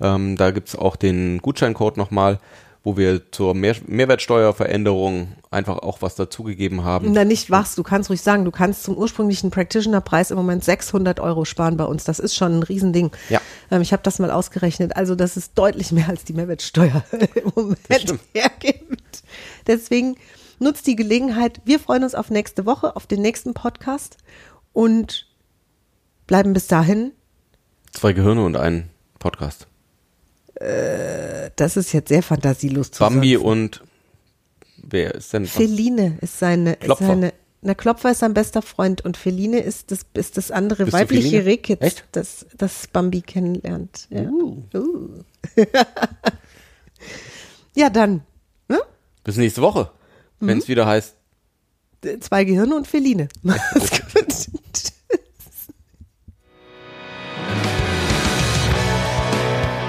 [0.00, 2.38] Ähm, da gibt's auch den Gutscheincode nochmal,
[2.86, 7.10] wo wir zur Mehr Mehrwertsteuerveränderung einfach auch was dazugegeben haben.
[7.12, 11.18] Na, nicht was, du kannst ruhig sagen, du kannst zum ursprünglichen Practitioner-Preis im Moment 600
[11.18, 12.04] Euro sparen bei uns.
[12.04, 13.10] Das ist schon ein Riesending.
[13.28, 13.40] Ja.
[13.72, 14.94] Ähm, ich habe das mal ausgerechnet.
[14.94, 19.22] Also das ist deutlich mehr, als die Mehrwertsteuer im Moment hergibt.
[19.66, 20.14] Deswegen
[20.60, 21.60] nutzt die Gelegenheit.
[21.64, 24.16] Wir freuen uns auf nächste Woche, auf den nächsten Podcast
[24.72, 25.26] und
[26.26, 27.12] bleiben bis dahin.
[27.92, 29.66] Zwei Gehirne und ein Podcast.
[30.58, 33.82] Das ist jetzt sehr fantasielos zu Bambi und
[34.78, 35.46] wer ist denn?
[35.46, 37.06] Feline ist seine, ist Klopfer.
[37.06, 40.96] seine, na Klopfer ist sein bester Freund und Feline ist das, ist das andere Bist
[40.96, 41.44] weibliche?
[41.44, 42.04] Rehkitz, Echt?
[42.12, 44.06] das, das Bambi kennenlernt.
[44.08, 44.62] Ja, uh.
[47.74, 48.22] ja dann,
[48.68, 48.80] ne?
[49.24, 49.90] Bis nächste Woche,
[50.40, 51.16] wenn es wieder heißt.
[52.20, 53.28] Zwei Gehirne und Feline.
[53.42, 54.35] Mach's gut.